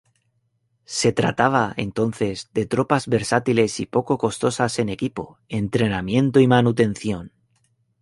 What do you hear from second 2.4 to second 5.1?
de tropas versátiles y poco costosas en